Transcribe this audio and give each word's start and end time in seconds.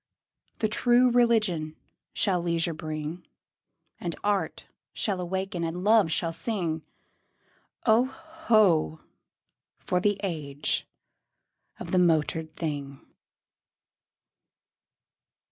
The 0.57 0.67
True 0.67 1.11
Religion 1.11 1.75
shall 2.11 2.41
leisure 2.41 2.73
bring; 2.73 3.23
And 3.99 4.15
Art 4.23 4.65
shall 4.93 5.21
awaken 5.21 5.63
and 5.63 5.83
Love 5.83 6.11
shall 6.11 6.31
sing: 6.33 6.81
Oh, 7.85 8.05
ho! 8.05 9.01
for 9.77 9.99
the 9.99 10.19
age 10.23 10.87
of 11.79 11.91
the 11.91 11.99
motored 11.99 12.55
thing! 12.55 13.05